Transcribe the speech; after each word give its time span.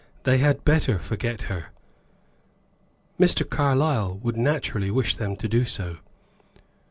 They 0.23 0.39
had 0.39 0.65
better 0.65 0.97
forget 0.97 1.43
her." 1.43 1.67
"Mr. 3.19 3.47
Carlyle 3.47 4.17
would 4.23 4.35
naturally 4.35 4.89
wish 4.89 5.13
them 5.13 5.35
to 5.35 5.47
do 5.47 5.63
so." 5.63 5.97